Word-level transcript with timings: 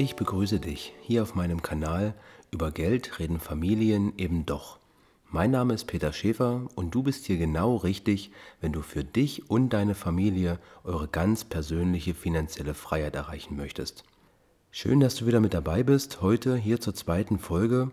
Ich 0.00 0.16
begrüße 0.16 0.60
dich 0.60 0.94
hier 1.02 1.22
auf 1.22 1.34
meinem 1.34 1.60
Kanal 1.60 2.14
Über 2.50 2.70
Geld 2.70 3.18
reden 3.18 3.38
Familien 3.38 4.14
eben 4.16 4.46
doch. 4.46 4.78
Mein 5.28 5.50
Name 5.50 5.74
ist 5.74 5.84
Peter 5.84 6.14
Schäfer 6.14 6.68
und 6.74 6.94
du 6.94 7.02
bist 7.02 7.26
hier 7.26 7.36
genau 7.36 7.76
richtig, 7.76 8.30
wenn 8.62 8.72
du 8.72 8.80
für 8.80 9.04
dich 9.04 9.50
und 9.50 9.74
deine 9.74 9.94
Familie 9.94 10.58
eure 10.84 11.06
ganz 11.06 11.44
persönliche 11.44 12.14
finanzielle 12.14 12.72
Freiheit 12.72 13.14
erreichen 13.14 13.56
möchtest. 13.56 14.04
Schön, 14.70 15.00
dass 15.00 15.16
du 15.16 15.26
wieder 15.26 15.38
mit 15.38 15.52
dabei 15.52 15.82
bist, 15.82 16.22
heute 16.22 16.56
hier 16.56 16.80
zur 16.80 16.94
zweiten 16.94 17.38
Folge, 17.38 17.90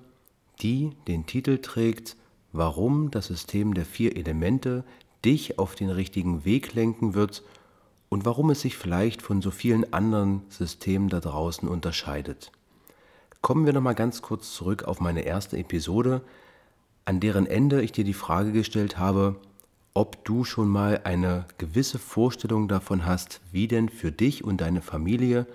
die 0.62 0.92
den 1.10 1.26
Titel 1.26 1.58
trägt 1.58 2.16
Warum 2.54 3.12
das 3.12 3.28
System 3.28 3.74
der 3.74 3.84
vier 3.84 4.16
Elemente 4.16 4.86
dich 5.26 5.60
auf 5.60 5.76
den 5.76 5.90
richtigen 5.90 6.46
Weg 6.46 6.74
lenken 6.74 7.16
wird 7.16 7.44
und 8.10 8.26
warum 8.26 8.50
es 8.50 8.62
sich 8.62 8.78
vielleicht 8.78 9.22
von 9.22 9.42
so 9.42 9.52
vielen 9.52 9.94
anderen 9.94 10.42
Systemen 10.50 11.10
da 11.10 11.20
draußen 11.20 11.68
unterscheidet. 11.68 12.52
Kommen 13.42 13.66
wir 13.66 13.74
nochmal 13.74 13.96
ganz 13.96 14.22
kurz 14.22 14.54
zurück 14.54 14.84
auf 14.84 15.00
meine 15.00 15.22
erste 15.22 15.58
Episode, 15.58 16.22
an 17.06 17.20
deren 17.20 17.46
Ende 17.46 17.82
ich 17.82 17.92
dir 17.92 18.04
die 18.04 18.14
Frage 18.14 18.52
gestellt 18.52 18.98
habe, 18.98 19.36
ob 19.94 20.24
du 20.26 20.44
schon 20.44 20.68
mal 20.68 21.02
eine 21.06 21.46
gewisse 21.58 22.00
Vorstellung 22.00 22.68
davon 22.68 23.06
hast, 23.06 23.42
wie 23.52 23.68
denn 23.68 23.90
für 23.90 24.12
dich 24.12 24.44
und 24.44 24.62
deine 24.62 24.82
Familie 24.82 25.48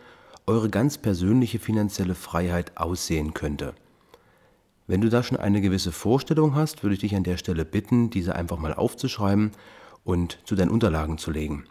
eure 0.47 0.69
ganz 0.69 0.99
persönliche 0.99 1.59
finanzielle 1.59 2.15
Freiheit 2.15 2.77
aussehen 2.77 3.35
könnte. 3.35 3.75
Wenn 4.89 5.01
du 5.01 5.09
da 5.09 5.23
schon 5.23 5.39
eine 5.39 5.61
gewisse 5.61 5.93
Vorstellung 5.93 6.55
hast, 6.55 6.83
würde 6.83 6.95
ich 6.95 7.01
dich 7.01 7.15
an 7.15 7.23
der 7.23 7.37
Stelle 7.37 7.65
bitten, 7.65 8.11
diese 8.11 8.35
einfach 8.35 8.59
mal 8.59 8.75
aufzuschreiben 8.75 9.53
und 10.05 10.39
zu 10.45 10.57
deinen 10.57 10.71
Unterlagen 10.71 11.19
zu 11.19 11.31
legen. 11.31 11.65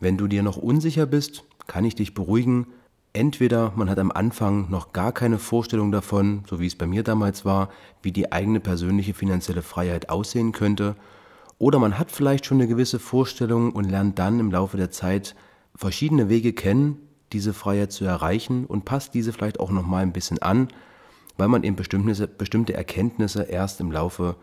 Wenn 0.00 0.16
du 0.16 0.26
dir 0.26 0.42
noch 0.42 0.56
unsicher 0.56 1.04
bist, 1.04 1.44
kann 1.66 1.84
ich 1.84 1.94
dich 1.94 2.14
beruhigen. 2.14 2.66
Entweder 3.12 3.72
man 3.76 3.90
hat 3.90 3.98
am 3.98 4.10
Anfang 4.10 4.70
noch 4.70 4.94
gar 4.94 5.12
keine 5.12 5.38
Vorstellung 5.38 5.92
davon, 5.92 6.42
so 6.48 6.58
wie 6.58 6.66
es 6.66 6.74
bei 6.74 6.86
mir 6.86 7.02
damals 7.02 7.44
war, 7.44 7.68
wie 8.02 8.12
die 8.12 8.32
eigene 8.32 8.60
persönliche 8.60 9.12
finanzielle 9.12 9.62
Freiheit 9.62 10.08
aussehen 10.08 10.52
könnte, 10.52 10.96
oder 11.58 11.78
man 11.78 11.98
hat 11.98 12.10
vielleicht 12.10 12.46
schon 12.46 12.56
eine 12.58 12.68
gewisse 12.68 12.98
Vorstellung 12.98 13.72
und 13.72 13.84
lernt 13.84 14.18
dann 14.18 14.40
im 14.40 14.50
Laufe 14.50 14.78
der 14.78 14.90
Zeit 14.90 15.34
verschiedene 15.74 16.30
Wege 16.30 16.54
kennen, 16.54 16.96
diese 17.32 17.52
Freiheit 17.52 17.92
zu 17.92 18.06
erreichen 18.06 18.64
und 18.64 18.86
passt 18.86 19.12
diese 19.12 19.34
vielleicht 19.34 19.60
auch 19.60 19.70
noch 19.70 19.84
mal 19.84 20.02
ein 20.02 20.14
bisschen 20.14 20.40
an, 20.40 20.68
weil 21.36 21.48
man 21.48 21.62
eben 21.62 21.76
bestimmte 21.76 22.72
Erkenntnisse 22.72 23.42
erst 23.42 23.80
im 23.80 23.92
Laufe 23.92 24.36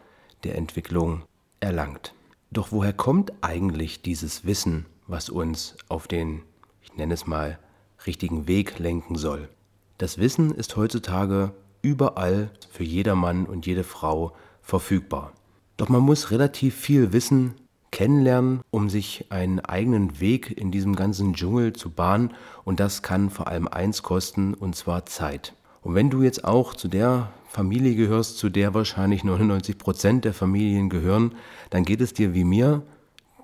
der 0.44 0.56
Entwicklung 0.56 1.24
erlangt. 1.60 2.14
Doch 2.52 2.72
woher 2.72 2.94
kommt 2.94 3.34
eigentlich 3.42 4.04
dieses 4.04 4.46
Wissen 4.46 4.86
was 5.08 5.30
uns 5.30 5.76
auf 5.90 6.08
den, 6.08 6.42
ich 6.82 6.96
nenne 6.96 7.14
es 7.14 7.26
mal, 7.26 7.60
richtigen 8.06 8.48
Weg 8.48 8.80
lenken 8.80 9.16
soll. 9.16 9.50
Das 9.98 10.18
Wissen 10.18 10.52
ist 10.52 10.76
heutzutage 10.76 11.54
überall 11.82 12.52
für 12.70 12.84
jedermann 12.84 13.46
und 13.46 13.66
jede 13.66 13.84
Frau 13.84 14.34
verfügbar. 14.62 15.34
Doch 15.78 15.90
man 15.90 16.02
muss 16.02 16.32
relativ 16.32 16.76
viel 16.76 17.14
Wissen 17.14 17.56
kennenlernen, 17.92 18.62
um 18.70 18.90
sich 18.90 19.26
einen 19.30 19.60
eigenen 19.60 20.20
Weg 20.20 20.56
in 20.58 20.72
diesem 20.72 20.96
ganzen 20.96 21.34
Dschungel 21.34 21.74
zu 21.74 21.90
bahnen 21.90 22.34
und 22.64 22.80
das 22.80 23.02
kann 23.02 23.30
vor 23.30 23.48
allem 23.48 23.68
eins 23.68 24.04
kosten 24.04 24.54
und 24.54 24.76
zwar 24.76 25.06
Zeit. 25.06 25.54
Und 25.82 25.96
wenn 25.96 26.10
du 26.10 26.22
jetzt 26.22 26.44
auch 26.44 26.74
zu 26.74 26.90
der 26.90 27.32
Familie 27.48 27.96
gehörst, 27.96 28.38
zu 28.38 28.50
der 28.50 28.74
wahrscheinlich 28.74 29.24
99 29.24 29.78
Prozent 29.78 30.26
der 30.26 30.34
Familien 30.34 30.90
gehören, 30.90 31.34
dann 31.70 31.86
geht 31.86 32.02
es 32.02 32.14
dir 32.14 32.34
wie 32.34 32.44
mir 32.44 32.84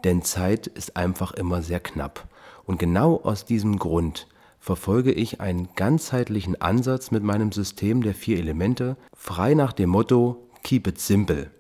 denn 0.04 0.22
Zeit 0.22 0.68
ist 0.68 0.98
einfach 0.98 1.32
immer 1.34 1.62
sehr 1.62 1.80
knapp. 1.80 2.28
Und 2.66 2.80
genau 2.80 3.22
aus 3.24 3.46
diesem 3.46 3.78
Grund 3.78 4.28
verfolge 4.59 5.12
ich 5.12 5.41
einen 5.41 5.69
ganzheitlichen 5.75 6.62
Ansatz 6.62 7.12
mit 7.12 7.24
meinem 7.24 7.52
System 7.52 8.02
der 8.02 8.13
vier 8.13 8.38
Elemente, 8.38 8.96
frei 9.13 9.53
nach 9.53 9.74
dem 9.74 9.90
Motto 9.90 10.47
Keep 10.63 10.88
it 10.88 11.00
simple. 11.00 11.52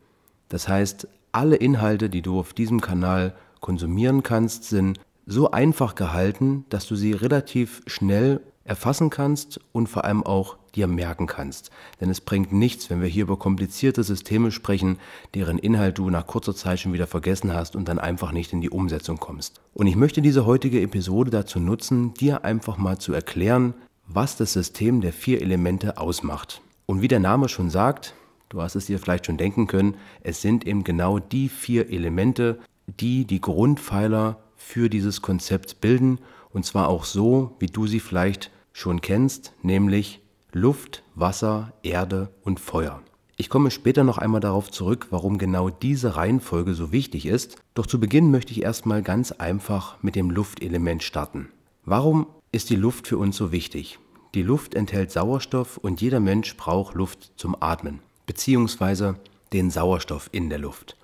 Das 0.47 0.69
heißt, 0.69 1.07
alle 1.33 1.57
Inhalte, 1.57 2.09
die 2.09 2.21
du 2.21 2.39
auf 2.39 2.53
diesem 2.53 2.79
Kanal 2.79 3.35
konsumieren 3.59 4.23
kannst, 4.23 4.65
sind 4.65 4.99
so 5.25 5.51
einfach 5.51 5.95
gehalten, 5.95 6.65
dass 6.69 6.87
du 6.87 6.95
sie 6.95 7.11
relativ 7.11 7.81
schnell 7.87 8.39
erfassen 8.63 9.09
kannst 9.09 9.59
und 9.71 9.87
vor 9.87 10.05
allem 10.05 10.23
auch 10.23 10.57
dir 10.75 10.87
merken 10.87 11.27
kannst. 11.27 11.71
Denn 12.01 12.09
es 12.09 12.21
bringt 12.21 12.51
nichts, 12.51 12.89
wenn 12.89 13.01
wir 13.01 13.07
hier 13.07 13.23
über 13.23 13.37
komplizierte 13.37 14.03
Systeme 14.03 14.51
sprechen, 14.51 14.97
deren 15.33 15.59
Inhalt 15.59 15.97
du 15.97 16.09
nach 16.09 16.27
kurzer 16.27 16.55
Zeit 16.55 16.79
schon 16.79 16.93
wieder 16.93 17.07
vergessen 17.07 17.53
hast 17.53 17.75
und 17.75 17.87
dann 17.87 17.99
einfach 17.99 18.31
nicht 18.31 18.53
in 18.53 18.61
die 18.61 18.69
Umsetzung 18.69 19.17
kommst. 19.17 19.61
Und 19.73 19.87
ich 19.87 19.95
möchte 19.95 20.21
diese 20.21 20.45
heutige 20.45 20.81
Episode 20.81 21.31
dazu 21.31 21.59
nutzen, 21.59 22.13
dir 22.13 22.43
einfach 22.43 22.77
mal 22.77 22.97
zu 22.97 23.13
erklären, 23.13 23.73
was 24.07 24.35
das 24.35 24.53
System 24.53 25.01
der 25.01 25.13
vier 25.13 25.41
Elemente 25.41 25.97
ausmacht. 25.97 26.61
Und 26.85 27.01
wie 27.01 27.07
der 27.07 27.19
Name 27.19 27.49
schon 27.49 27.69
sagt, 27.69 28.15
du 28.49 28.61
hast 28.61 28.75
es 28.75 28.87
dir 28.87 28.99
vielleicht 28.99 29.25
schon 29.25 29.37
denken 29.37 29.67
können, 29.67 29.95
es 30.21 30.41
sind 30.41 30.67
eben 30.67 30.83
genau 30.83 31.19
die 31.19 31.49
vier 31.49 31.89
Elemente, 31.89 32.59
die 32.87 33.25
die 33.25 33.41
Grundpfeiler 33.41 34.39
für 34.55 34.89
dieses 34.89 35.21
Konzept 35.21 35.81
bilden 35.81 36.19
und 36.51 36.65
zwar 36.65 36.87
auch 36.87 37.03
so, 37.03 37.55
wie 37.59 37.67
du 37.67 37.87
sie 37.87 37.99
vielleicht 37.99 38.51
schon 38.73 39.01
kennst, 39.01 39.53
nämlich 39.61 40.21
Luft, 40.55 41.03
Wasser, 41.15 41.73
Erde 41.81 42.29
und 42.43 42.59
Feuer. 42.59 43.01
Ich 43.37 43.49
komme 43.49 43.71
später 43.71 44.03
noch 44.03 44.19
einmal 44.19 44.39
darauf 44.39 44.69
zurück, 44.69 45.07
warum 45.09 45.39
genau 45.39 45.71
diese 45.71 46.15
Reihenfolge 46.15 46.75
so 46.75 46.91
wichtig 46.91 47.25
ist, 47.25 47.57
doch 47.73 47.87
zu 47.87 47.99
Beginn 47.99 48.29
möchte 48.29 48.51
ich 48.51 48.61
erstmal 48.61 49.01
ganz 49.01 49.31
einfach 49.31 49.97
mit 50.03 50.15
dem 50.15 50.29
Luftelement 50.29 51.01
starten. 51.01 51.49
Warum 51.85 52.27
ist 52.51 52.69
die 52.69 52.75
Luft 52.75 53.07
für 53.07 53.17
uns 53.17 53.35
so 53.35 53.51
wichtig? 53.51 53.97
Die 54.35 54.43
Luft 54.43 54.75
enthält 54.75 55.11
Sauerstoff 55.11 55.77
und 55.77 56.01
jeder 56.01 56.19
Mensch 56.19 56.55
braucht 56.55 56.93
Luft 56.93 57.31
zum 57.35 57.57
Atmen, 57.59 58.01
beziehungsweise 58.27 59.15
den 59.53 59.71
Sauerstoff 59.71 60.29
in 60.31 60.49
der 60.49 60.59
Luft. 60.59 60.97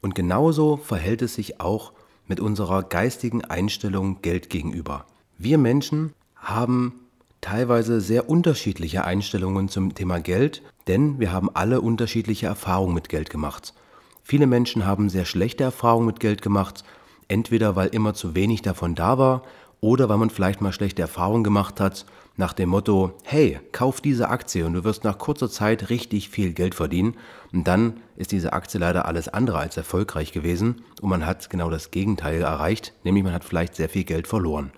Und 0.00 0.14
genauso 0.14 0.76
verhält 0.76 1.22
es 1.22 1.34
sich 1.34 1.60
auch 1.60 1.92
mit 2.28 2.38
unserer 2.38 2.84
geistigen 2.84 3.44
Einstellung 3.44 4.22
Geld 4.22 4.48
gegenüber. 4.48 5.06
Wir 5.38 5.58
Menschen 5.58 6.12
haben 6.36 7.01
teilweise 7.42 8.00
sehr 8.00 8.30
unterschiedliche 8.30 9.04
Einstellungen 9.04 9.68
zum 9.68 9.94
Thema 9.94 10.20
Geld, 10.20 10.62
denn 10.86 11.20
wir 11.20 11.32
haben 11.32 11.50
alle 11.52 11.82
unterschiedliche 11.82 12.46
Erfahrungen 12.46 12.94
mit 12.94 13.10
Geld 13.10 13.28
gemacht. 13.28 13.74
Viele 14.22 14.46
Menschen 14.46 14.86
haben 14.86 15.10
sehr 15.10 15.26
schlechte 15.26 15.64
Erfahrungen 15.64 16.06
mit 16.06 16.20
Geld 16.20 16.40
gemacht, 16.40 16.84
entweder 17.28 17.76
weil 17.76 17.88
immer 17.88 18.14
zu 18.14 18.34
wenig 18.34 18.62
davon 18.62 18.94
da 18.94 19.18
war 19.18 19.42
oder 19.80 20.08
weil 20.08 20.16
man 20.16 20.30
vielleicht 20.30 20.60
mal 20.60 20.72
schlechte 20.72 21.02
Erfahrungen 21.02 21.44
gemacht 21.44 21.80
hat 21.80 22.06
nach 22.36 22.52
dem 22.52 22.70
Motto, 22.70 23.18
hey, 23.24 23.60
kauf 23.72 24.00
diese 24.00 24.30
Aktie 24.30 24.64
und 24.64 24.72
du 24.72 24.84
wirst 24.84 25.04
nach 25.04 25.18
kurzer 25.18 25.50
Zeit 25.50 25.90
richtig 25.90 26.30
viel 26.30 26.52
Geld 26.52 26.74
verdienen. 26.74 27.16
Und 27.52 27.68
dann 27.68 28.00
ist 28.16 28.32
diese 28.32 28.52
Aktie 28.54 28.80
leider 28.80 29.04
alles 29.04 29.28
andere 29.28 29.58
als 29.58 29.76
erfolgreich 29.76 30.32
gewesen 30.32 30.82
und 31.02 31.10
man 31.10 31.26
hat 31.26 31.50
genau 31.50 31.68
das 31.68 31.90
Gegenteil 31.90 32.40
erreicht, 32.40 32.94
nämlich 33.04 33.24
man 33.24 33.34
hat 33.34 33.44
vielleicht 33.44 33.74
sehr 33.74 33.88
viel 33.88 34.04
Geld 34.04 34.26
verloren. 34.26 34.72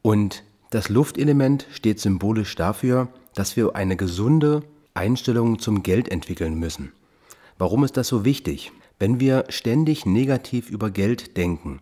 Und 0.00 0.44
das 0.70 0.88
Luftelement 0.88 1.66
steht 1.70 1.98
symbolisch 1.98 2.54
dafür, 2.54 3.08
dass 3.34 3.56
wir 3.56 3.74
eine 3.74 3.96
gesunde 3.96 4.62
Einstellung 4.94 5.58
zum 5.58 5.82
Geld 5.82 6.08
entwickeln 6.10 6.54
müssen. 6.54 6.92
Warum 7.56 7.84
ist 7.84 7.96
das 7.96 8.08
so 8.08 8.24
wichtig? 8.24 8.72
Wenn 8.98 9.20
wir 9.20 9.44
ständig 9.48 10.04
negativ 10.06 10.70
über 10.70 10.90
Geld 10.90 11.36
denken, 11.36 11.80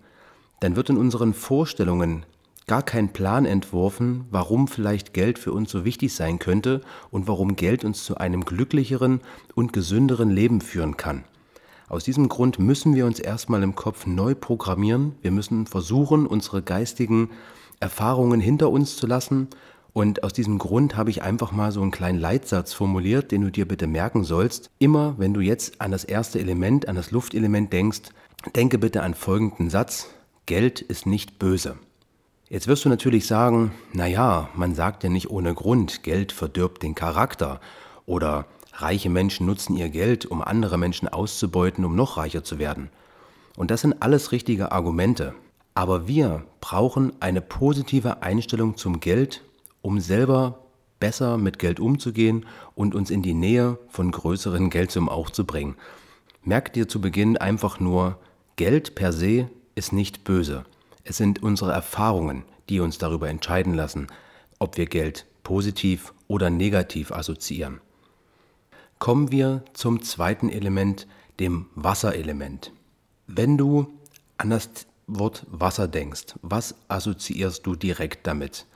dann 0.60 0.76
wird 0.76 0.90
in 0.90 0.98
unseren 0.98 1.34
Vorstellungen 1.34 2.24
gar 2.66 2.82
kein 2.82 3.12
Plan 3.12 3.44
entworfen, 3.44 4.26
warum 4.30 4.68
vielleicht 4.68 5.14
Geld 5.14 5.38
für 5.38 5.52
uns 5.52 5.70
so 5.70 5.84
wichtig 5.84 6.14
sein 6.14 6.38
könnte 6.38 6.80
und 7.10 7.28
warum 7.28 7.56
Geld 7.56 7.84
uns 7.84 8.04
zu 8.04 8.16
einem 8.16 8.44
glücklicheren 8.44 9.20
und 9.54 9.72
gesünderen 9.72 10.30
Leben 10.30 10.60
führen 10.60 10.96
kann. 10.96 11.24
Aus 11.88 12.04
diesem 12.04 12.28
Grund 12.28 12.58
müssen 12.58 12.94
wir 12.94 13.06
uns 13.06 13.20
erstmal 13.20 13.62
im 13.62 13.76
Kopf 13.76 14.06
neu 14.06 14.34
programmieren. 14.34 15.14
Wir 15.22 15.30
müssen 15.30 15.66
versuchen, 15.66 16.26
unsere 16.26 16.60
geistigen 16.60 17.30
Erfahrungen 17.80 18.40
hinter 18.40 18.70
uns 18.70 18.96
zu 18.96 19.06
lassen. 19.06 19.48
Und 19.92 20.22
aus 20.24 20.32
diesem 20.32 20.58
Grund 20.58 20.96
habe 20.96 21.10
ich 21.10 21.22
einfach 21.22 21.52
mal 21.52 21.72
so 21.72 21.80
einen 21.80 21.90
kleinen 21.90 22.18
Leitsatz 22.18 22.74
formuliert, 22.74 23.32
den 23.32 23.42
du 23.42 23.50
dir 23.50 23.66
bitte 23.66 23.86
merken 23.86 24.24
sollst. 24.24 24.70
Immer 24.78 25.14
wenn 25.18 25.32
du 25.32 25.40
jetzt 25.40 25.80
an 25.80 25.90
das 25.90 26.04
erste 26.04 26.38
Element, 26.38 26.88
an 26.88 26.96
das 26.96 27.10
Luftelement 27.10 27.72
denkst, 27.72 28.02
denke 28.54 28.78
bitte 28.78 29.02
an 29.02 29.14
folgenden 29.14 29.70
Satz. 29.70 30.08
Geld 30.44 30.80
ist 30.80 31.06
nicht 31.06 31.38
böse. 31.38 31.76
Jetzt 32.48 32.68
wirst 32.68 32.84
du 32.84 32.88
natürlich 32.88 33.26
sagen, 33.26 33.72
naja, 33.92 34.48
man 34.54 34.74
sagt 34.74 35.02
ja 35.02 35.10
nicht 35.10 35.30
ohne 35.30 35.52
Grund, 35.54 36.04
Geld 36.04 36.30
verdirbt 36.30 36.82
den 36.84 36.94
Charakter 36.94 37.60
oder 38.04 38.46
reiche 38.72 39.10
Menschen 39.10 39.46
nutzen 39.46 39.74
ihr 39.76 39.88
Geld, 39.88 40.26
um 40.26 40.42
andere 40.42 40.78
Menschen 40.78 41.08
auszubeuten, 41.08 41.84
um 41.84 41.96
noch 41.96 42.16
reicher 42.16 42.44
zu 42.44 42.58
werden. 42.58 42.90
Und 43.56 43.70
das 43.70 43.80
sind 43.80 44.00
alles 44.00 44.30
richtige 44.30 44.70
Argumente. 44.70 45.34
Aber 45.76 46.08
wir 46.08 46.42
brauchen 46.62 47.12
eine 47.20 47.42
positive 47.42 48.22
Einstellung 48.22 48.78
zum 48.78 48.98
Geld, 48.98 49.42
um 49.82 50.00
selber 50.00 50.60
besser 51.00 51.36
mit 51.36 51.58
Geld 51.58 51.80
umzugehen 51.80 52.46
und 52.74 52.94
uns 52.94 53.10
in 53.10 53.20
die 53.20 53.34
Nähe 53.34 53.78
von 53.88 54.10
größeren 54.10 54.70
Geldsummen 54.70 55.10
auch 55.10 55.28
zu 55.28 55.44
bringen. 55.44 55.76
Merk 56.42 56.72
dir 56.72 56.88
zu 56.88 57.02
Beginn 57.02 57.36
einfach 57.36 57.78
nur, 57.78 58.18
Geld 58.56 58.94
per 58.94 59.12
se 59.12 59.50
ist 59.74 59.92
nicht 59.92 60.24
böse. 60.24 60.64
Es 61.04 61.18
sind 61.18 61.42
unsere 61.42 61.72
Erfahrungen, 61.72 62.44
die 62.70 62.80
uns 62.80 62.96
darüber 62.96 63.28
entscheiden 63.28 63.74
lassen, 63.74 64.06
ob 64.58 64.78
wir 64.78 64.86
Geld 64.86 65.26
positiv 65.42 66.14
oder 66.26 66.48
negativ 66.48 67.12
assoziieren. 67.12 67.82
Kommen 68.98 69.30
wir 69.30 69.62
zum 69.74 70.00
zweiten 70.00 70.48
Element, 70.48 71.06
dem 71.38 71.66
Wasserelement. 71.74 72.72
Wenn 73.26 73.58
du 73.58 73.88
an 74.38 74.48
das 74.48 74.70
Wort 75.08 75.46
Wasser 75.48 75.86
denkst, 75.86 76.34
was 76.42 76.74
assoziierst 76.88 77.64
du 77.64 77.76
direkt 77.76 78.26
damit? 78.26 78.66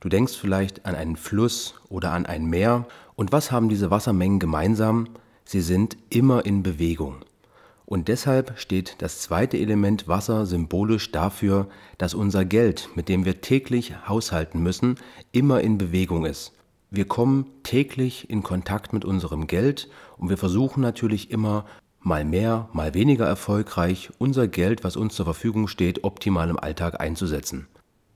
Du 0.00 0.10
denkst 0.10 0.36
vielleicht 0.36 0.84
an 0.84 0.94
einen 0.94 1.16
Fluss 1.16 1.74
oder 1.88 2.12
an 2.12 2.26
ein 2.26 2.44
Meer. 2.44 2.86
Und 3.16 3.32
was 3.32 3.50
haben 3.50 3.70
diese 3.70 3.90
Wassermengen 3.90 4.40
gemeinsam? 4.40 5.08
Sie 5.44 5.62
sind 5.62 5.96
immer 6.10 6.44
in 6.44 6.62
Bewegung. 6.62 7.24
Und 7.86 8.08
deshalb 8.08 8.58
steht 8.58 8.96
das 8.98 9.20
zweite 9.20 9.56
Element 9.56 10.06
Wasser 10.06 10.44
symbolisch 10.44 11.12
dafür, 11.12 11.66
dass 11.96 12.12
unser 12.12 12.44
Geld, 12.44 12.90
mit 12.94 13.08
dem 13.08 13.24
wir 13.24 13.40
täglich 13.40 14.06
haushalten 14.06 14.62
müssen, 14.62 14.96
immer 15.32 15.62
in 15.62 15.78
Bewegung 15.78 16.26
ist. 16.26 16.52
Wir 16.90 17.06
kommen 17.06 17.46
täglich 17.62 18.28
in 18.28 18.42
Kontakt 18.42 18.92
mit 18.92 19.04
unserem 19.04 19.46
Geld 19.46 19.88
und 20.18 20.28
wir 20.28 20.36
versuchen 20.36 20.80
natürlich 20.82 21.30
immer 21.30 21.64
mal 22.00 22.24
mehr, 22.24 22.68
mal 22.72 22.94
weniger 22.94 23.26
erfolgreich 23.26 24.10
unser 24.18 24.48
Geld, 24.48 24.84
was 24.84 24.96
uns 24.96 25.14
zur 25.14 25.26
Verfügung 25.26 25.68
steht, 25.68 26.04
optimal 26.04 26.48
im 26.48 26.58
Alltag 26.58 27.00
einzusetzen. 27.00 27.68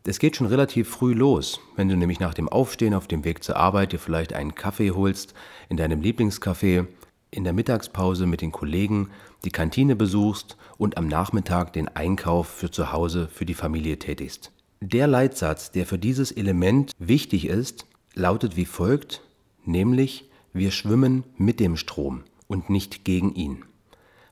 Es 0.07 0.19
geht 0.19 0.37
schon 0.37 0.47
relativ 0.47 0.89
früh 0.89 1.15
los, 1.15 1.61
wenn 1.77 1.89
du 1.89 1.97
nämlich 1.97 2.21
nach 2.21 2.35
dem 2.35 2.49
Aufstehen 2.49 2.93
auf 2.93 3.09
dem 3.09 3.25
Weg 3.25 3.43
zur 3.43 3.57
Arbeit 3.57 3.93
dir 3.93 3.99
vielleicht 3.99 4.35
einen 4.35 4.55
Kaffee 4.55 4.91
holst 4.91 5.35
in 5.69 5.77
deinem 5.77 6.03
Lieblingscafé 6.03 6.87
in 7.31 7.45
der 7.45 7.53
Mittagspause 7.53 8.27
mit 8.27 8.43
den 8.43 8.53
Kollegen 8.53 9.11
die 9.45 9.51
Kantine 9.51 9.97
besuchst 9.97 10.57
und 10.79 10.97
am 10.97 11.09
Nachmittag 11.09 11.73
den 11.73 11.89
Einkauf 11.89 12.49
für 12.49 12.71
zu 12.71 12.93
Hause 12.93 13.29
für 13.33 13.47
die 13.47 13.55
Familie 13.55 13.99
tätigst. 13.99 14.53
Der 14.81 15.07
Leitsatz, 15.07 15.73
der 15.73 15.87
für 15.87 15.99
dieses 15.99 16.31
Element 16.31 16.93
wichtig 16.99 17.47
ist, 17.47 17.87
lautet 18.15 18.57
wie 18.57 18.67
folgt, 18.67 19.23
nämlich 19.65 20.31
wir 20.53 20.71
schwimmen 20.71 21.25
mit 21.37 21.61
dem 21.61 21.77
Strom 21.77 22.25
und 22.47 22.71
nicht 22.71 23.05
gegen 23.05 23.35
ihn. 23.35 23.65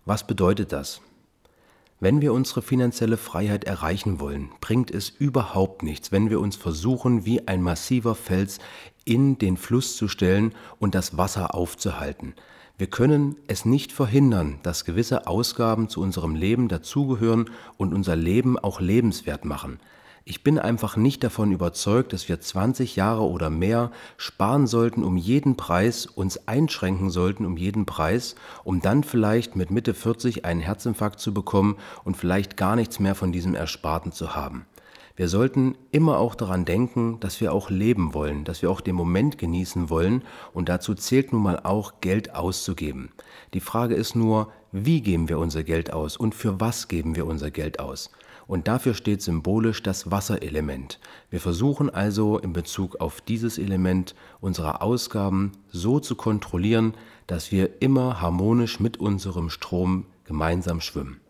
Was 0.04 0.26
bedeutet 0.26 0.72
das? 0.72 1.00
Wenn 2.00 2.20
wir 2.20 2.32
unsere 2.32 2.62
finanzielle 2.62 3.16
Freiheit 3.16 3.62
erreichen 3.62 4.18
wollen, 4.18 4.50
bringt 4.60 4.90
es 4.90 5.08
überhaupt 5.08 5.84
nichts, 5.84 6.10
wenn 6.10 6.28
wir 6.28 6.40
uns 6.40 6.56
versuchen, 6.56 7.24
wie 7.24 7.46
ein 7.46 7.62
massiver 7.62 8.16
Fels 8.16 8.58
in 9.04 9.38
den 9.38 9.56
Fluss 9.56 9.96
zu 9.96 10.08
stellen 10.08 10.56
und 10.80 10.96
das 10.96 11.16
Wasser 11.16 11.54
aufzuhalten. 11.54 12.34
Wir 12.76 12.88
können 12.88 13.36
es 13.46 13.64
nicht 13.64 13.92
verhindern, 13.92 14.58
dass 14.64 14.84
gewisse 14.84 15.28
Ausgaben 15.28 15.88
zu 15.88 16.00
unserem 16.00 16.34
Leben 16.34 16.66
dazugehören 16.66 17.48
und 17.76 17.94
unser 17.94 18.16
Leben 18.16 18.58
auch 18.58 18.80
lebenswert 18.80 19.44
machen. 19.44 19.78
Ich 20.24 20.44
bin 20.44 20.60
einfach 20.60 20.96
nicht 20.96 21.24
davon 21.24 21.50
überzeugt, 21.50 22.12
dass 22.12 22.28
wir 22.28 22.40
20 22.40 22.94
Jahre 22.94 23.28
oder 23.28 23.50
mehr 23.50 23.90
sparen 24.16 24.68
sollten 24.68 25.02
um 25.02 25.16
jeden 25.16 25.56
Preis, 25.56 26.06
uns 26.06 26.46
einschränken 26.46 27.10
sollten 27.10 27.44
um 27.44 27.56
jeden 27.56 27.86
Preis, 27.86 28.36
um 28.62 28.80
dann 28.80 29.02
vielleicht 29.02 29.56
mit 29.56 29.72
Mitte 29.72 29.94
40 29.94 30.44
einen 30.44 30.60
Herzinfarkt 30.60 31.18
zu 31.18 31.34
bekommen 31.34 31.76
und 32.04 32.16
vielleicht 32.16 32.56
gar 32.56 32.76
nichts 32.76 33.00
mehr 33.00 33.16
von 33.16 33.32
diesem 33.32 33.56
Ersparten 33.56 34.12
zu 34.12 34.36
haben. 34.36 34.64
Wir 35.16 35.28
sollten 35.28 35.76
immer 35.90 36.18
auch 36.18 36.36
daran 36.36 36.64
denken, 36.64 37.18
dass 37.18 37.40
wir 37.40 37.52
auch 37.52 37.68
leben 37.68 38.14
wollen, 38.14 38.44
dass 38.44 38.62
wir 38.62 38.70
auch 38.70 38.80
den 38.80 38.94
Moment 38.94 39.38
genießen 39.38 39.90
wollen 39.90 40.22
und 40.54 40.68
dazu 40.68 40.94
zählt 40.94 41.32
nun 41.32 41.42
mal 41.42 41.60
auch 41.64 42.00
Geld 42.00 42.34
auszugeben. 42.34 43.10
Die 43.54 43.60
Frage 43.60 43.96
ist 43.96 44.14
nur, 44.14 44.52
wie 44.70 45.02
geben 45.02 45.28
wir 45.28 45.38
unser 45.38 45.64
Geld 45.64 45.92
aus 45.92 46.16
und 46.16 46.34
für 46.34 46.60
was 46.60 46.86
geben 46.86 47.16
wir 47.16 47.26
unser 47.26 47.50
Geld 47.50 47.80
aus? 47.80 48.10
Und 48.46 48.68
dafür 48.68 48.94
steht 48.94 49.22
symbolisch 49.22 49.82
das 49.82 50.10
Wasserelement. 50.10 50.98
Wir 51.30 51.40
versuchen 51.40 51.90
also 51.90 52.38
in 52.38 52.52
Bezug 52.52 53.00
auf 53.00 53.20
dieses 53.20 53.58
Element 53.58 54.14
unsere 54.40 54.80
Ausgaben 54.80 55.52
so 55.70 56.00
zu 56.00 56.16
kontrollieren, 56.16 56.94
dass 57.26 57.52
wir 57.52 57.80
immer 57.80 58.20
harmonisch 58.20 58.80
mit 58.80 58.98
unserem 58.98 59.48
Strom 59.48 60.06
gemeinsam 60.24 60.80
schwimmen. 60.80 61.20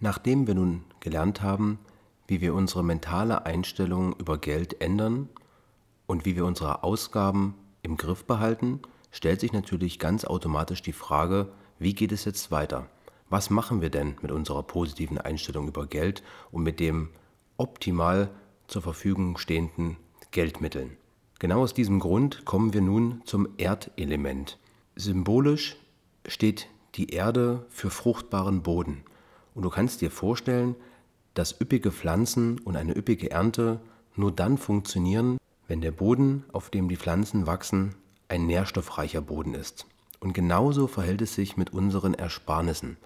Nachdem 0.00 0.46
wir 0.46 0.54
nun 0.54 0.84
gelernt 1.00 1.42
haben, 1.42 1.78
wie 2.26 2.40
wir 2.40 2.54
unsere 2.54 2.82
mentale 2.82 3.44
Einstellung 3.44 4.14
über 4.18 4.38
Geld 4.38 4.80
ändern 4.80 5.28
und 6.06 6.24
wie 6.24 6.36
wir 6.36 6.46
unsere 6.46 6.82
Ausgaben 6.82 7.54
im 7.82 7.96
Griff 7.96 8.24
behalten, 8.24 8.80
stellt 9.10 9.40
sich 9.40 9.52
natürlich 9.52 9.98
ganz 9.98 10.24
automatisch 10.24 10.80
die 10.80 10.92
Frage, 10.92 11.48
wie 11.78 11.94
geht 11.94 12.12
es 12.12 12.24
jetzt 12.24 12.50
weiter? 12.50 12.86
Was 13.30 13.48
machen 13.48 13.80
wir 13.80 13.90
denn 13.90 14.16
mit 14.22 14.32
unserer 14.32 14.64
positiven 14.64 15.16
Einstellung 15.16 15.68
über 15.68 15.86
Geld 15.86 16.24
und 16.50 16.64
mit 16.64 16.80
dem 16.80 17.10
optimal 17.58 18.28
zur 18.66 18.82
Verfügung 18.82 19.38
stehenden 19.38 19.96
Geldmitteln? 20.32 20.96
Genau 21.38 21.62
aus 21.62 21.72
diesem 21.72 22.00
Grund 22.00 22.44
kommen 22.44 22.74
wir 22.74 22.80
nun 22.80 23.22
zum 23.24 23.48
Erdelement. 23.56 24.58
Symbolisch 24.96 25.76
steht 26.26 26.66
die 26.96 27.10
Erde 27.10 27.64
für 27.68 27.88
fruchtbaren 27.88 28.62
Boden. 28.62 29.04
Und 29.54 29.62
du 29.62 29.70
kannst 29.70 30.00
dir 30.00 30.10
vorstellen, 30.10 30.74
dass 31.34 31.60
üppige 31.60 31.92
Pflanzen 31.92 32.58
und 32.58 32.74
eine 32.74 32.96
üppige 32.96 33.30
Ernte 33.30 33.80
nur 34.16 34.32
dann 34.32 34.58
funktionieren, 34.58 35.38
wenn 35.68 35.80
der 35.80 35.92
Boden, 35.92 36.44
auf 36.52 36.68
dem 36.68 36.88
die 36.88 36.96
Pflanzen 36.96 37.46
wachsen, 37.46 37.94
ein 38.26 38.46
nährstoffreicher 38.46 39.20
Boden 39.20 39.54
ist. 39.54 39.86
Und 40.18 40.32
genauso 40.32 40.88
verhält 40.88 41.22
es 41.22 41.36
sich 41.36 41.56
mit 41.56 41.72
unseren 41.72 42.14
Ersparnissen. 42.14 42.96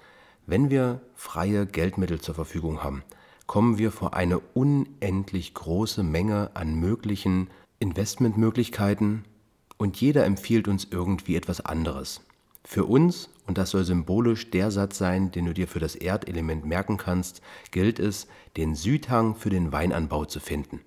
Wenn 0.47 0.69
wir 0.69 1.01
freie 1.15 1.65
Geldmittel 1.65 2.21
zur 2.21 2.35
Verfügung 2.35 2.83
haben, 2.85 3.03
kommen 3.47 3.79
wir 3.79 3.91
vor 3.91 4.13
eine 4.13 4.41
unendlich 4.41 5.55
große 5.55 6.03
Menge 6.03 6.51
an 6.53 6.75
möglichen 6.75 7.49
Investmentmöglichkeiten 7.79 9.25
und 9.79 9.99
jeder 10.03 10.27
empfiehlt 10.27 10.69
uns 10.69 10.87
irgendwie 10.91 11.37
etwas 11.37 11.63
anderes. 11.63 12.21
Für 12.63 12.85
uns, 12.85 13.31
und 13.47 13.57
das 13.57 13.71
soll 13.71 13.85
symbolisch 13.85 14.51
der 14.51 14.71
Satz 14.71 14.99
sein, 14.99 15.31
den 15.31 15.47
du 15.47 15.55
dir 15.55 15.67
für 15.67 15.81
das 15.81 15.97
Erdelement 15.97 16.67
merken 16.67 16.99
kannst, 16.99 17.41
gilt 17.71 17.99
es, 17.99 18.27
den 18.59 18.75
Südhang 18.75 19.37
für 19.37 19.51
den 19.51 19.73
Weinanbau 19.73 20.27
zu 20.27 20.41
finden. 20.41 20.81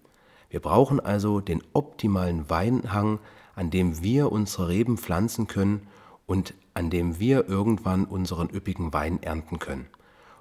Wir 0.51 0.59
brauchen 0.59 1.00
also 1.00 1.39
den 1.39 1.63
optimalen 1.74 2.48
Weinhang, 2.50 3.19
an 3.56 3.71
dem 3.71 4.04
wir 4.04 4.31
unsere 4.31 4.69
Reben 4.69 5.00
pflanzen 5.00 5.48
können 5.48 5.88
und 6.27 6.53
an 6.75 6.91
dem 6.91 7.19
wir 7.19 7.50
irgendwann 7.50 8.06
unseren 8.06 8.49
üppigen 8.49 8.94
Wein 8.94 9.23
ernten 9.23 9.57
können. 9.57 9.87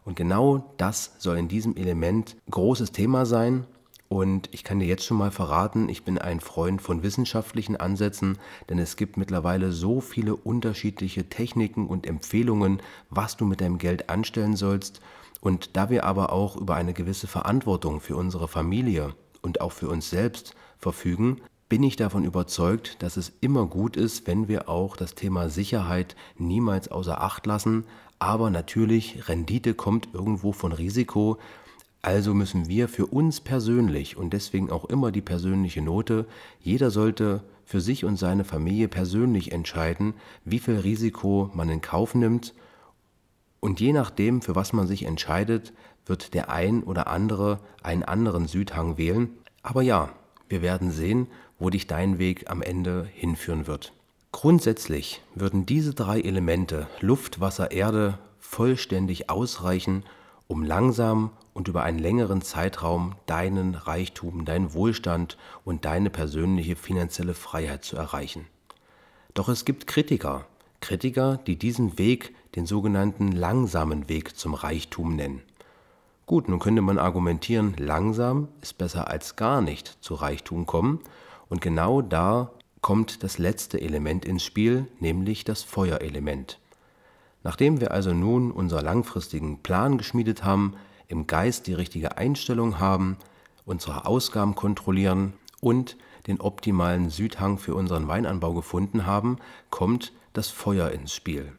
Und 0.04 0.16
genau 0.16 0.75
das 0.76 1.14
soll 1.18 1.38
in 1.38 1.49
diesem 1.49 1.75
Element 1.76 2.37
großes 2.50 2.92
Thema 2.92 3.25
sein 3.25 3.66
und 4.08 4.49
ich 4.52 4.62
kann 4.62 4.78
dir 4.78 4.87
jetzt 4.87 5.04
schon 5.04 5.16
mal 5.16 5.32
verraten, 5.32 5.88
ich 5.88 6.04
bin 6.04 6.18
ein 6.18 6.38
Freund 6.40 6.80
von 6.80 7.02
wissenschaftlichen 7.02 7.76
Ansätzen, 7.76 8.38
denn 8.68 8.78
es 8.78 8.96
gibt 8.96 9.16
mittlerweile 9.16 9.72
so 9.72 10.00
viele 10.00 10.37
unterschiedliche 10.37 11.28
Techniken 11.28 11.88
und 11.88 12.06
Empfehlungen, 12.06 12.82
was 13.11 13.37
du 13.37 13.44
mit 13.44 13.61
deinem 13.61 13.78
Geld 13.78 14.08
anstellen 14.08 14.54
sollst. 14.54 15.00
Und 15.40 15.76
da 15.76 15.90
wir 15.90 16.04
aber 16.04 16.32
auch 16.32 16.56
über 16.56 16.76
eine 16.76 16.92
gewisse 16.92 17.26
Verantwortung 17.26 18.00
für 18.00 18.16
unsere 18.16 18.46
Familie 18.46 19.14
und 19.42 19.61
auch 19.61 19.72
für 19.72 19.88
uns 19.88 20.08
selbst 20.08 20.54
verfügen, 20.78 21.40
bin 21.68 21.82
ich 21.82 21.96
davon 21.96 22.25
überzeugt, 22.25 23.02
dass 23.02 23.16
es 23.16 23.32
immer 23.40 23.66
gut 23.66 23.96
ist, 23.96 24.26
wenn 24.26 24.49
wir 24.49 24.68
auch 24.68 24.96
das 24.96 25.14
Thema 25.14 25.49
Sicherheit 25.49 26.14
niemals 26.38 26.88
außer 26.88 27.20
Acht 27.20 27.46
lassen. 27.46 27.85
Aber 28.18 28.50
natürlich, 28.50 29.28
Rendite 29.28 29.75
kommt 29.75 30.08
irgendwo 30.12 30.52
von 30.52 30.73
Risiko. 30.73 31.38
Also 32.02 32.35
müssen 32.35 32.68
wir 32.68 32.88
für 32.88 33.06
uns 33.06 33.40
persönlich 33.40 34.16
und 34.16 34.32
deswegen 34.32 34.70
auch 34.70 34.85
immer 34.85 35.11
die 35.11 35.23
persönliche 35.23 35.82
Note, 35.82 36.26
jeder 36.61 36.92
sollte 36.92 37.42
für 37.64 37.80
sich 37.80 38.04
und 38.04 38.16
seine 38.16 38.44
Familie 38.44 38.87
persönlich 38.87 39.50
entscheiden, 39.50 40.14
wie 40.44 40.61
viel 40.61 40.78
Risiko 40.78 41.50
man 41.52 41.68
in 41.68 41.80
Kauf 41.80 42.14
nimmt. 42.14 42.54
Und 43.58 43.80
je 43.80 43.92
nachdem, 43.92 44.40
für 44.40 44.54
was 44.54 44.73
man 44.73 44.87
sich 44.87 45.02
entscheidet, 45.02 45.73
wird 46.06 46.32
der 46.32 46.49
ein 46.49 46.85
oder 46.85 47.08
andere 47.08 47.58
einen 47.82 48.04
anderen 48.04 48.46
Südhang 48.46 48.99
wählen. 48.99 49.30
Aber 49.62 49.82
ja, 49.82 50.11
wir 50.49 50.62
werden 50.62 50.92
sehen, 50.92 51.26
wo 51.58 51.70
dich 51.70 51.86
dein 51.86 52.18
Weg 52.18 52.50
am 52.50 52.62
Ende 52.62 53.08
hinführen 53.14 53.66
wird. 53.66 53.92
Grundsätzlich 54.32 55.22
würden 55.34 55.64
diese 55.66 55.94
drei 55.94 56.20
Elemente 56.20 56.88
Luft, 57.00 57.40
Wasser, 57.40 57.70
Erde 57.70 58.18
vollständig 58.38 59.30
ausreichen, 59.30 60.04
um 60.46 60.62
langsam 60.62 61.30
und 61.54 61.68
über 61.68 61.82
einen 61.82 61.98
längeren 61.98 62.42
Zeitraum 62.42 63.14
deinen 63.25 63.75
Reichtum, 63.75 64.44
deinen 64.44 64.75
Wohlstand 64.75 65.38
und 65.64 65.84
deine 65.84 66.10
persönliche 66.10 66.76
finanzielle 66.76 67.34
Freiheit 67.34 67.84
zu 67.84 67.96
erreichen. 67.96 68.46
Doch 69.32 69.48
es 69.48 69.64
gibt 69.64 69.86
Kritiker, 69.86 70.46
Kritiker, 70.80 71.38
die 71.46 71.56
diesen 71.56 71.98
Weg 71.98 72.34
den 72.54 72.66
sogenannten 72.66 73.32
langsamen 73.32 74.08
Weg 74.08 74.36
zum 74.36 74.54
Reichtum 74.54 75.16
nennen. 75.16 75.42
Gut, 76.26 76.48
nun 76.48 76.58
könnte 76.58 76.82
man 76.82 76.98
argumentieren, 76.98 77.75
langsam 77.78 78.48
ist 78.60 78.78
besser 78.78 79.08
als 79.08 79.36
gar 79.36 79.60
nicht 79.60 79.96
zu 80.00 80.14
Reichtum 80.14 80.66
kommen, 80.66 81.00
und 81.48 81.60
genau 81.60 82.02
da 82.02 82.50
kommt 82.80 83.22
das 83.22 83.38
letzte 83.38 83.80
Element 83.80 84.24
ins 84.24 84.44
Spiel, 84.44 84.86
nämlich 85.00 85.44
das 85.44 85.62
Feuerelement. 85.62 86.58
Nachdem 87.42 87.80
wir 87.80 87.92
also 87.92 88.12
nun 88.12 88.50
unser 88.50 88.82
langfristigen 88.82 89.62
Plan 89.62 89.98
geschmiedet 89.98 90.44
haben, 90.44 90.74
im 91.08 91.26
Geist 91.26 91.66
die 91.66 91.74
richtige 91.74 92.16
Einstellung 92.18 92.80
haben, 92.80 93.16
unsere 93.64 94.06
Ausgaben 94.06 94.54
kontrollieren 94.54 95.34
und 95.60 95.96
den 96.26 96.40
optimalen 96.40 97.10
Südhang 97.10 97.58
für 97.58 97.74
unseren 97.74 98.08
Weinanbau 98.08 98.52
gefunden 98.52 99.06
haben, 99.06 99.38
kommt 99.70 100.12
das 100.32 100.48
Feuer 100.48 100.90
ins 100.90 101.14
Spiel. 101.14 101.52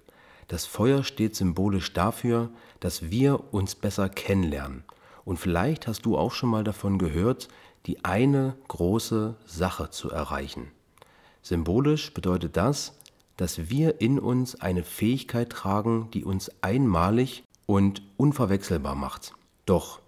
Das 0.48 0.66
Feuer 0.66 1.04
steht 1.04 1.36
symbolisch 1.36 1.94
dafür, 1.94 2.50
dass 2.80 3.10
wir 3.10 3.54
uns 3.54 3.76
besser 3.76 4.10
kennenlernen. 4.10 4.84
Und 5.26 5.38
vielleicht 5.38 5.88
hast 5.88 6.06
du 6.06 6.18
auch 6.18 6.32
schon 6.32 6.50
mal 6.50 6.64
davon 6.64 6.98
gehört, 6.98 7.50
die 7.88 8.04
eine 8.06 8.56
große 8.68 9.36
Sache 9.46 9.90
zu 9.90 10.12
erreichen. 10.12 10.68
Symbolisch 11.42 12.14
bedeutet 12.14 12.58
das, 12.58 13.00
dass 13.38 13.70
wir 13.70 14.02
in 14.02 14.20
uns 14.20 14.60
eine 14.60 14.84
Fähigkeit 14.84 15.50
tragen, 15.50 16.10
die 16.14 16.26
uns 16.26 16.52
einmalig 16.62 17.44
und 17.66 18.02
unverwechselbar 18.18 18.96
macht. 18.96 19.34
Doch 19.66 20.02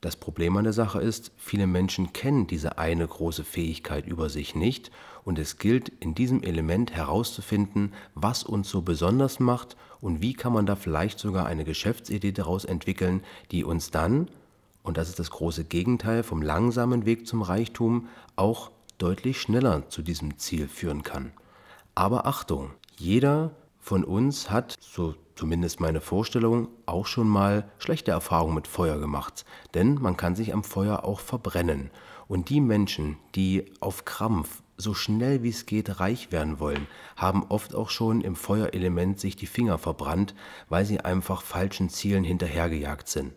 das 0.00 0.16
Problem 0.16 0.56
an 0.56 0.64
der 0.64 0.72
Sache 0.72 1.00
ist, 1.00 1.32
viele 1.36 1.66
Menschen 1.66 2.12
kennen 2.12 2.46
diese 2.46 2.78
eine 2.78 3.06
große 3.06 3.44
Fähigkeit 3.44 4.06
über 4.06 4.28
sich 4.28 4.54
nicht 4.54 4.90
und 5.24 5.38
es 5.38 5.58
gilt 5.58 5.88
in 5.88 6.14
diesem 6.14 6.42
Element 6.42 6.92
herauszufinden, 6.92 7.92
was 8.14 8.44
uns 8.44 8.70
so 8.70 8.82
besonders 8.82 9.40
macht 9.40 9.76
und 10.00 10.22
wie 10.22 10.34
kann 10.34 10.52
man 10.52 10.66
da 10.66 10.76
vielleicht 10.76 11.18
sogar 11.18 11.46
eine 11.46 11.64
Geschäftsidee 11.64 12.32
daraus 12.32 12.64
entwickeln, 12.64 13.22
die 13.50 13.64
uns 13.64 13.90
dann, 13.90 14.28
und 14.86 14.96
das 14.96 15.08
ist 15.08 15.18
das 15.18 15.30
große 15.30 15.64
Gegenteil 15.64 16.22
vom 16.22 16.42
langsamen 16.42 17.06
Weg 17.06 17.26
zum 17.26 17.42
Reichtum, 17.42 18.08
auch 18.36 18.70
deutlich 18.98 19.40
schneller 19.40 19.88
zu 19.88 20.00
diesem 20.00 20.38
Ziel 20.38 20.68
führen 20.68 21.02
kann. 21.02 21.32
Aber 21.96 22.26
Achtung, 22.26 22.70
jeder 22.96 23.50
von 23.80 24.04
uns 24.04 24.48
hat, 24.48 24.76
so 24.80 25.14
zumindest 25.34 25.80
meine 25.80 26.00
Vorstellung, 26.00 26.68
auch 26.86 27.06
schon 27.06 27.28
mal 27.28 27.68
schlechte 27.78 28.12
Erfahrungen 28.12 28.54
mit 28.54 28.68
Feuer 28.68 28.98
gemacht. 28.98 29.44
Denn 29.74 29.94
man 29.94 30.16
kann 30.16 30.36
sich 30.36 30.54
am 30.54 30.62
Feuer 30.62 31.04
auch 31.04 31.20
verbrennen. 31.20 31.90
Und 32.28 32.48
die 32.48 32.60
Menschen, 32.60 33.18
die 33.34 33.64
auf 33.80 34.04
Krampf 34.04 34.62
so 34.76 34.94
schnell 34.94 35.42
wie 35.42 35.48
es 35.48 35.66
geht 35.66 36.00
reich 36.00 36.30
werden 36.30 36.60
wollen, 36.60 36.86
haben 37.16 37.44
oft 37.48 37.74
auch 37.74 37.90
schon 37.90 38.20
im 38.20 38.36
Feuerelement 38.36 39.18
sich 39.18 39.34
die 39.34 39.46
Finger 39.46 39.78
verbrannt, 39.78 40.34
weil 40.68 40.84
sie 40.84 41.00
einfach 41.00 41.42
falschen 41.42 41.88
Zielen 41.88 42.24
hinterhergejagt 42.24 43.08
sind. 43.08 43.32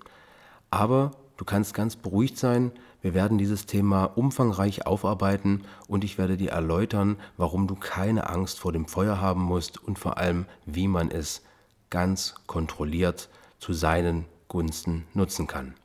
Aber 0.69 1.11
du 1.39 1.45
kannst 1.45 1.73
ganz 1.73 1.95
beruhigt 1.95 2.37
sein, 2.37 2.73
wir 3.01 3.13
werden 3.13 3.37
dieses 3.37 3.65
Thema 3.65 4.03
umfangreich 4.03 4.85
aufarbeiten 4.85 5.63
und 5.87 6.03
ich 6.03 6.17
werde 6.17 6.35
dir 6.35 6.51
erläutern, 6.51 7.15
warum 7.37 7.65
du 7.65 7.75
keine 7.75 8.29
Angst 8.29 8.59
vor 8.59 8.73
dem 8.73 8.85
Feuer 8.87 9.21
haben 9.21 9.41
musst 9.41 9.81
und 9.81 9.97
vor 9.97 10.17
allem, 10.17 10.45
wie 10.65 10.89
man 10.89 11.09
es 11.09 11.41
ganz 11.89 12.35
kontrolliert 12.45 13.29
zu 13.57 13.71
seinen 13.71 14.25
Gunsten 14.49 15.05
nutzen 15.13 15.47
kann. 15.47 15.75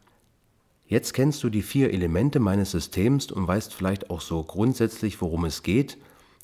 Jetzt 0.86 1.14
kennst 1.14 1.44
du 1.44 1.50
die 1.50 1.62
vier 1.62 1.92
Elemente 1.92 2.40
meines 2.40 2.72
Systems 2.72 3.30
und 3.30 3.46
weißt 3.46 3.72
vielleicht 3.72 4.10
auch 4.10 4.20
so 4.20 4.42
grundsätzlich, 4.42 5.20
worum 5.20 5.44
es 5.44 5.62
geht. 5.62 5.98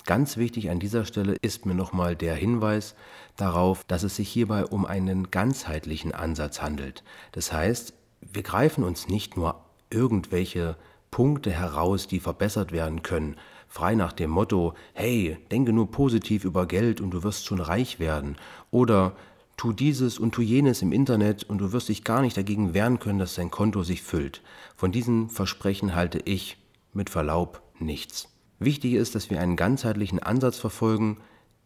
Ganz 0.06 0.36
wichtig 0.36 0.70
an 0.70 0.78
dieser 0.78 1.04
Stelle 1.04 1.36
ist 1.42 1.66
mir 1.66 1.74
nochmal 1.74 2.14
der 2.14 2.36
Hinweis 2.36 2.94
darauf, 3.36 3.84
dass 3.84 4.04
es 4.04 4.16
sich 4.16 4.28
hierbei 4.28 4.64
um 4.64 4.86
einen 4.86 5.30
ganzheitlichen 5.32 6.12
Ansatz 6.12 6.62
handelt. 6.62 7.02
Das 7.32 7.52
heißt, 7.52 7.92
wir 8.20 8.42
greifen 8.42 8.84
uns 8.84 9.08
nicht 9.08 9.36
nur 9.36 9.60
irgendwelche 9.90 10.76
Punkte 11.10 11.50
heraus, 11.50 12.06
die 12.06 12.20
verbessert 12.20 12.72
werden 12.72 13.02
können, 13.02 13.36
frei 13.68 13.94
nach 13.94 14.12
dem 14.12 14.30
Motto, 14.30 14.74
hey, 14.94 15.38
denke 15.50 15.72
nur 15.72 15.90
positiv 15.90 16.44
über 16.44 16.66
Geld 16.66 17.00
und 17.00 17.10
du 17.10 17.22
wirst 17.22 17.46
schon 17.46 17.60
reich 17.60 17.98
werden, 17.98 18.36
oder 18.70 19.16
tu 19.56 19.72
dieses 19.72 20.18
und 20.18 20.32
tu 20.32 20.42
jenes 20.42 20.82
im 20.82 20.92
Internet 20.92 21.44
und 21.44 21.58
du 21.58 21.72
wirst 21.72 21.88
dich 21.88 22.04
gar 22.04 22.22
nicht 22.22 22.36
dagegen 22.36 22.74
wehren 22.74 22.98
können, 22.98 23.18
dass 23.18 23.34
dein 23.34 23.50
Konto 23.50 23.82
sich 23.82 24.02
füllt. 24.02 24.42
Von 24.76 24.92
diesen 24.92 25.28
Versprechen 25.28 25.94
halte 25.94 26.18
ich 26.24 26.56
mit 26.92 27.10
Verlaub 27.10 27.62
nichts. 27.78 28.28
Wichtig 28.58 28.94
ist, 28.94 29.14
dass 29.14 29.30
wir 29.30 29.40
einen 29.40 29.56
ganzheitlichen 29.56 30.18
Ansatz 30.18 30.58
verfolgen, 30.58 31.18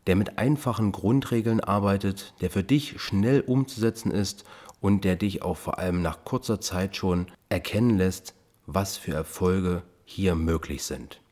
der 0.07 0.17
mit 0.17 0.39
einfachen 0.39 0.93
Grundregeln 0.93 1.61
arbeitet, 1.61 2.35
der 2.41 2.51
für 2.51 2.63
dich 2.63 3.01
schnell 3.01 3.41
umzusetzen 3.41 4.11
ist 4.11 4.45
und 4.85 5.05
der 5.05 5.17
dich 5.17 5.41
auch 5.41 5.57
vor 5.57 5.79
allem 5.79 6.03
nach 6.03 6.25
kurzer 6.27 6.61
Zeit 6.61 6.95
schon 6.95 7.29
erkennen 7.49 7.97
lässt, 7.97 8.35
was 8.67 8.99
für 8.99 9.15
Erfolge 9.15 9.83
hier 10.05 10.35
möglich 10.35 10.83
sind. 10.83 11.23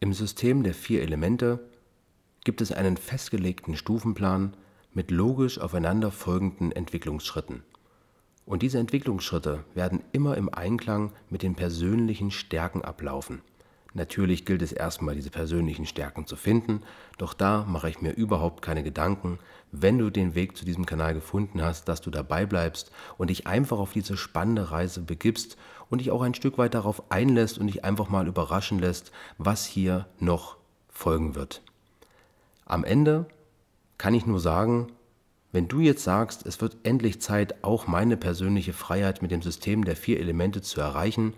Im 0.00 0.12
System 0.12 0.62
der 0.62 0.74
vier 0.74 1.00
Elemente 1.00 1.66
gibt 2.44 2.60
es 2.60 2.70
einen 2.70 2.98
festgelegten 2.98 3.74
Stufenplan, 3.74 4.54
mit 4.92 5.10
logisch 5.10 5.58
aufeinander 5.58 6.10
folgenden 6.10 6.72
Entwicklungsschritten. 6.72 7.62
Und 8.44 8.60
diese 8.60 8.78
Entwicklungsschritte 8.78 9.64
werden 9.72 10.02
immer 10.12 10.36
im 10.36 10.52
Einklang 10.52 11.14
mit 11.30 11.42
den 11.42 11.54
persönlichen 11.54 12.30
Stärken 12.30 12.82
ablaufen. 12.82 13.40
Natürlich 13.94 14.46
gilt 14.46 14.62
es 14.62 14.72
erstmal, 14.72 15.14
diese 15.14 15.30
persönlichen 15.30 15.84
Stärken 15.84 16.26
zu 16.26 16.36
finden, 16.36 16.80
doch 17.18 17.34
da 17.34 17.64
mache 17.64 17.90
ich 17.90 18.00
mir 18.00 18.12
überhaupt 18.12 18.62
keine 18.62 18.82
Gedanken, 18.82 19.38
wenn 19.70 19.98
du 19.98 20.08
den 20.08 20.34
Weg 20.34 20.56
zu 20.56 20.64
diesem 20.64 20.86
Kanal 20.86 21.12
gefunden 21.12 21.62
hast, 21.62 21.88
dass 21.88 22.00
du 22.00 22.10
dabei 22.10 22.46
bleibst 22.46 22.90
und 23.18 23.28
dich 23.28 23.46
einfach 23.46 23.78
auf 23.78 23.92
diese 23.92 24.16
spannende 24.16 24.70
Reise 24.70 25.02
begibst 25.02 25.58
und 25.90 25.98
dich 26.00 26.10
auch 26.10 26.22
ein 26.22 26.34
Stück 26.34 26.56
weit 26.56 26.72
darauf 26.72 27.10
einlässt 27.10 27.58
und 27.58 27.66
dich 27.66 27.84
einfach 27.84 28.08
mal 28.08 28.26
überraschen 28.26 28.78
lässt, 28.78 29.12
was 29.36 29.66
hier 29.66 30.06
noch 30.18 30.56
folgen 30.88 31.34
wird. 31.34 31.62
Am 32.64 32.84
Ende 32.84 33.26
kann 33.98 34.14
ich 34.14 34.24
nur 34.24 34.40
sagen, 34.40 34.92
wenn 35.52 35.68
du 35.68 35.80
jetzt 35.80 36.02
sagst, 36.02 36.46
es 36.46 36.62
wird 36.62 36.78
endlich 36.82 37.20
Zeit, 37.20 37.62
auch 37.62 37.86
meine 37.86 38.16
persönliche 38.16 38.72
Freiheit 38.72 39.20
mit 39.20 39.30
dem 39.30 39.42
System 39.42 39.84
der 39.84 39.96
vier 39.96 40.18
Elemente 40.18 40.62
zu 40.62 40.80
erreichen, 40.80 41.34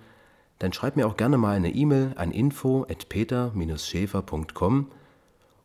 dann 0.58 0.72
schreib 0.72 0.96
mir 0.96 1.06
auch 1.06 1.16
gerne 1.16 1.38
mal 1.38 1.56
eine 1.56 1.74
E-Mail 1.74 2.12
an 2.16 2.30
info@peter-schäfer.com 2.30 4.90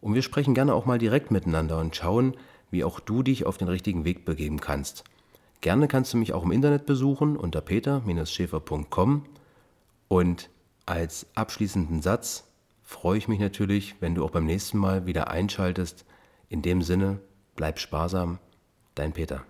und 0.02 0.14
wir 0.14 0.22
sprechen 0.22 0.54
gerne 0.54 0.74
auch 0.74 0.86
mal 0.86 0.98
direkt 0.98 1.32
miteinander 1.32 1.80
und 1.80 1.96
schauen, 1.96 2.36
wie 2.72 2.84
auch 2.84 3.00
du 3.00 3.24
dich 3.24 3.46
auf 3.46 3.58
den 3.58 3.68
richtigen 3.68 4.06
Weg 4.06 4.26
begeben 4.26 4.60
kannst. 4.60 5.04
Gerne 5.62 5.88
kannst 5.88 6.14
du 6.14 6.18
mich 6.18 6.34
auch 6.34 6.44
im 6.44 6.52
Internet 6.52 6.86
besuchen 6.86 7.36
unter 7.36 7.62
peter-schäfer.com 7.62 9.26
und 10.08 10.50
als 10.86 11.28
abschließenden 11.36 12.02
Satz 12.02 12.46
freue 12.84 13.18
ich 13.18 13.28
mich 13.28 13.40
natürlich, 13.40 13.96
wenn 14.00 14.16
du 14.16 14.26
auch 14.26 14.32
beim 14.32 14.46
nächsten 14.46 14.78
Mal 14.78 15.06
wieder 15.06 15.30
einschaltest 15.30 16.06
in 16.50 16.62
dem 16.62 16.82
Sinne, 16.82 17.20
bleib 17.56 17.80
sparsam, 17.80 18.40
dein 18.96 19.14
Peter. 19.14 19.44